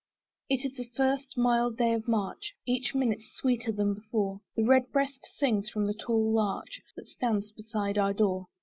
It 0.49 0.65
is 0.65 0.75
the 0.77 0.89
first 0.97 1.37
mild 1.37 1.77
day 1.77 1.93
of 1.93 2.07
March: 2.07 2.55
Each 2.65 2.95
minute 2.95 3.21
sweeter 3.21 3.71
than 3.71 3.93
before, 3.93 4.41
The 4.55 4.63
red 4.63 4.91
breast 4.91 5.27
sings 5.37 5.69
from 5.69 5.85
the 5.85 5.93
tall 5.93 6.33
larch 6.33 6.81
That 6.95 7.07
stands 7.07 7.51
beside 7.51 7.99
our 7.99 8.11
door. 8.13 8.47